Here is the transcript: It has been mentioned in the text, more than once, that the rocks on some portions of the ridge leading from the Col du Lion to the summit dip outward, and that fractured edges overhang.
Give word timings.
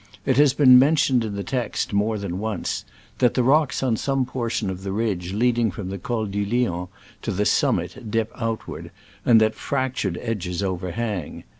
It 0.25 0.37
has 0.37 0.55
been 0.55 0.79
mentioned 0.79 1.23
in 1.23 1.35
the 1.35 1.43
text, 1.43 1.93
more 1.93 2.17
than 2.17 2.39
once, 2.39 2.85
that 3.19 3.35
the 3.35 3.43
rocks 3.43 3.83
on 3.83 3.97
some 3.97 4.25
portions 4.25 4.71
of 4.71 4.81
the 4.81 4.91
ridge 4.91 5.31
leading 5.33 5.69
from 5.69 5.89
the 5.91 5.99
Col 5.99 6.25
du 6.25 6.43
Lion 6.43 6.87
to 7.21 7.29
the 7.31 7.45
summit 7.45 8.09
dip 8.09 8.31
outward, 8.35 8.89
and 9.27 9.39
that 9.39 9.53
fractured 9.53 10.17
edges 10.19 10.63
overhang. 10.63 11.43